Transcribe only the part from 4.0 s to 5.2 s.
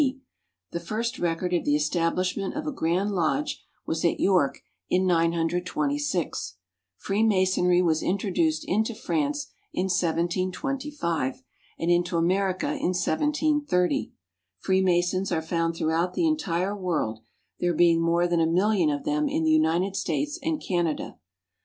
at York in